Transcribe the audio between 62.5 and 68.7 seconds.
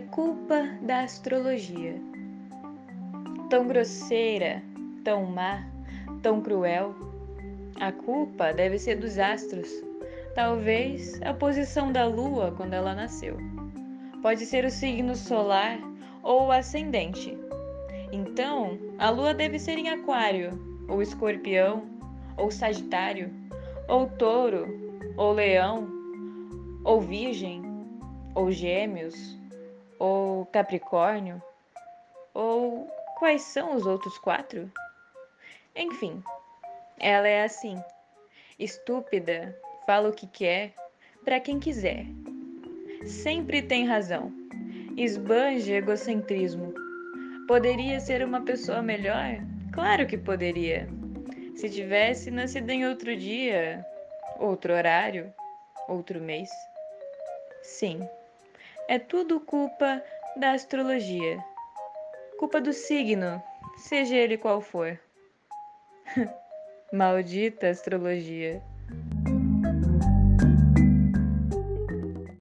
do signo, seja ele qual for. Maldita astrologia.